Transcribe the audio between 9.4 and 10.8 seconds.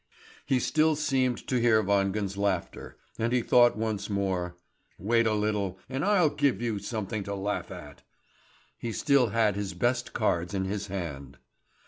his best cards in